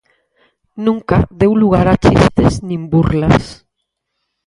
Nunca 0.85 1.17
deu 1.39 1.51
lugar 1.61 1.87
a 1.93 1.95
chistes 2.03 2.53
nin 2.67 2.81
burlas. 2.91 3.45